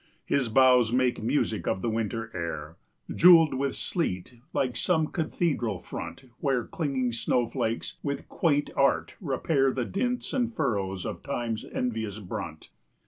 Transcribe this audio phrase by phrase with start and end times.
[0.25, 2.75] His boughs make music of the winter air,
[3.13, 9.67] Jewelled with sleet, like some cathedral front Where clinging snow flakes with quaint art repair
[9.67, 12.71] 15 The dints and furrows of time's envious brunt.